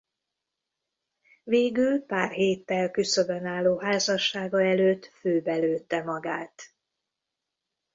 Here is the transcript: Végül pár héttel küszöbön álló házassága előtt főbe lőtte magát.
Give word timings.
Végül 1.43 1.99
pár 2.01 2.31
héttel 2.31 2.91
küszöbön 2.91 3.45
álló 3.45 3.79
házassága 3.79 4.61
előtt 4.63 5.05
főbe 5.05 5.55
lőtte 5.55 6.03
magát. 6.03 6.73